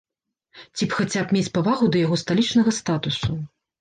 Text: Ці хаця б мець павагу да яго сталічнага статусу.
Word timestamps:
Ці 0.79 0.87
хаця 0.93 1.21
б 1.27 1.35
мець 1.37 1.53
павагу 1.57 1.91
да 1.97 2.03
яго 2.07 2.15
сталічнага 2.23 2.77
статусу. 2.81 3.31